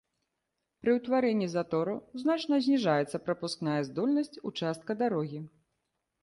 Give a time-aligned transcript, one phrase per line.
[0.85, 5.39] Пры ўтварэнні затору значна зніжаецца прапускная здольнасць участка дарогі.